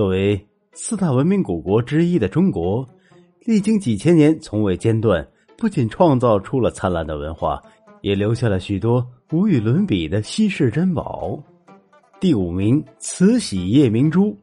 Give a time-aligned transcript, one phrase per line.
[0.00, 2.88] 作为四大文明古国之一的中国，
[3.44, 7.60] 历经几千年从未间断，不仅创造出了灿烂的文化，
[8.00, 11.38] 也留下了许多无与伦比的稀世珍宝。
[12.18, 14.34] 第五名，慈禧夜明珠。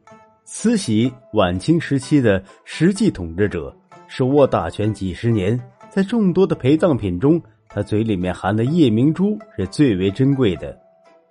[0.44, 10.78] 慈禧晚清时期的实际统治者，手握大权几十年，在众多的陪葬品中，她嘴里面含的夜明珠是最为珍贵的。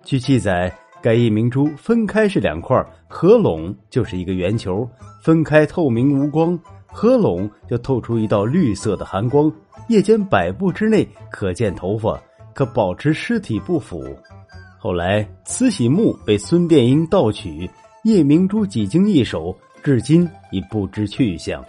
[0.04, 0.70] 据记载。
[1.00, 4.88] 该夜明珠分开是两块，合拢就是一个圆球。
[5.22, 9.52] 分开透明无光，合拢就透出一道绿色的寒光。
[9.88, 12.20] 夜间百步之内可见头发，
[12.54, 14.04] 可保持尸体不腐。
[14.78, 17.68] 后来慈禧墓被孙殿英盗取，
[18.04, 21.64] 夜明珠几经易手，至今已不知去向。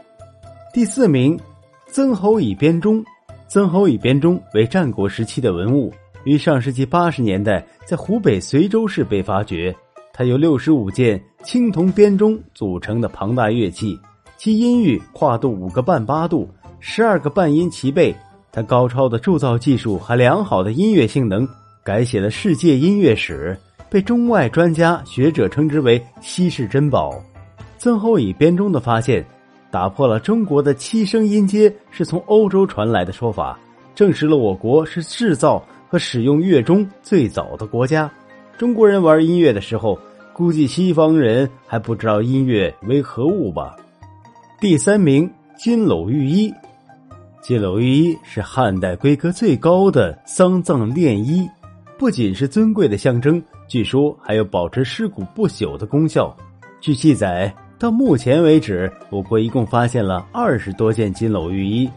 [0.74, 1.40] 第四名，
[1.88, 3.04] 曾侯乙编钟。
[3.48, 5.92] 曾侯乙编钟为战国时期的文物。
[6.30, 9.76] 于上世纪八十年代，在湖北随州市被发掘。
[10.14, 14.00] 它由六十五件青铜编钟组成的庞大乐器，
[14.38, 16.48] 其音域跨度五个半八度，
[16.80, 18.16] 十二个半音齐备。
[18.52, 21.50] 它高超的铸造技术和良好的音乐性能，
[21.84, 23.58] 改写了世界音乐史，
[23.90, 27.20] 被中外专家学者称之为稀世珍宝。
[27.80, 29.26] 曾侯乙编钟的发现，
[29.72, 33.60] 打破了中国的七声音阶是从欧洲传来的说法，
[33.96, 35.66] 证实了我国是制造。
[35.90, 38.10] 和使用乐钟最早的国家，
[38.60, 39.98] 中国人玩音乐的时候，
[40.34, 43.76] 估计西方人还不知道音乐为何物吧。
[44.62, 46.54] 第三名，金缕玉衣。
[47.42, 51.50] 金缕玉衣是汉代规格最高的丧葬殓衣，
[51.98, 56.36] 不仅是尊贵的象征，据说还有保持尸骨不朽的功效。
[56.80, 61.90] 据记载，到目前为止，我国一共发现了二十多件金缕玉衣。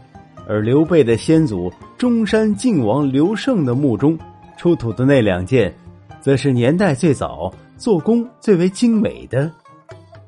[0.47, 4.17] 而刘备的先祖中山靖王刘胜的墓中
[4.57, 5.73] 出土的那两件，
[6.21, 9.51] 则是年代最早、做工最为精美的。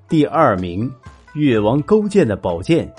[0.07, 0.91] 第二名，
[1.33, 2.93] 越王勾践的宝剑。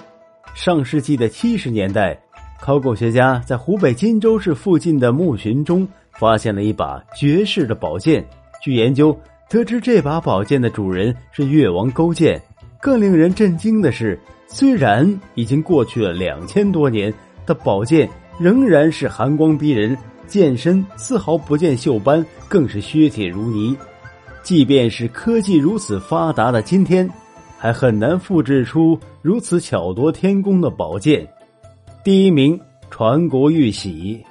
[0.55, 2.19] 上世纪的七十年代，
[2.61, 8.27] 考古学家在湖北荆州市附近的墓群中发现了一把绝世的宝剑。
[8.63, 9.19] 据研究，
[9.49, 12.41] 得知这把宝剑的主人是越王勾践。
[12.81, 14.19] 更令人震惊的是。
[14.49, 17.13] 虽然已经过去了两千多年，
[17.45, 19.99] 的宝剑仍然是寒光逼人，
[20.29, 23.77] 剑身丝毫不见锈斑，更是削铁如泥。
[24.45, 27.11] 即便是科技如此发达的今天，
[27.59, 31.27] 还很难复制出如此巧夺天工的宝剑。
[32.05, 34.25] 第一名，传国玉玺。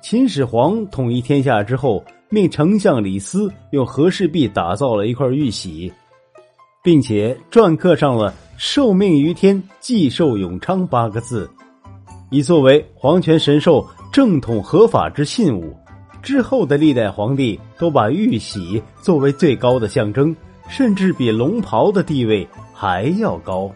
[0.00, 5.92] 秦始皇统一天下之后，命丞相李斯用和氏璧打造了一块玉玺，
[6.82, 8.34] 并且篆刻上了。
[8.58, 11.50] 受命于天，既寿永昌八个字，
[12.30, 15.76] 以作为皇权神授、正统合法之信物。
[16.22, 20.36] 之后的历代皇帝都把玉玺作为最高的象征，
[20.68, 23.68] 甚至比龙袍的地位还要高。